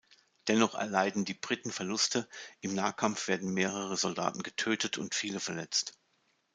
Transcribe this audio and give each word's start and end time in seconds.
Dennoch 0.47 0.73
erleiden 0.73 1.25
die 1.25 1.35
Briten 1.35 1.71
Verluste, 1.71 2.27
im 2.61 2.73
Nahkampf 2.73 3.27
werden 3.27 3.53
mehrere 3.53 3.95
Soldaten 3.97 4.41
getötet 4.41 4.97
und 4.97 5.13
viele 5.13 5.39
verletzt. 5.39 5.93